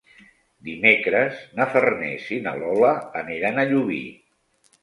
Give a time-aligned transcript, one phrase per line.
[0.69, 4.05] Dimecres na Farners i na Lola aniran a Llubí.